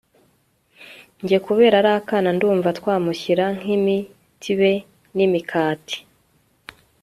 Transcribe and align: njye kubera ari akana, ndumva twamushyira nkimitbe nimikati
njye 1.23 1.37
kubera 1.45 1.75
ari 1.81 1.91
akana, 1.99 2.29
ndumva 2.37 2.69
twamushyira 2.79 3.43
nkimitbe 3.57 4.71
nimikati 5.15 5.97